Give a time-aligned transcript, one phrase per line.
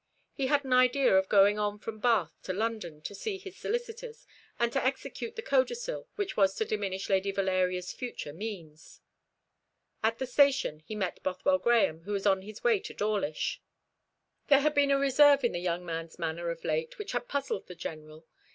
[0.33, 4.25] He had an idea of going on from Bath to London, to see his solicitors,
[4.57, 9.01] and to execute the codicil which was to diminish Lady Valeria's future means.
[10.01, 13.61] At the station he met Bothwell Grahame, who was on his way to Dawlish.
[14.47, 17.67] There had been a reserve in the young man's manner of late which had puzzled
[17.67, 18.25] the General.